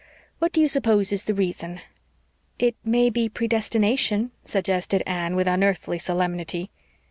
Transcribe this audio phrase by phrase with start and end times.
[0.39, 1.79] What do you suppose is the reason?"
[2.57, 6.71] "It may be predestination," suggested Anne, with unearthly solemnity.